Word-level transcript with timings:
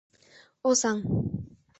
Озаҥ. 0.67 0.99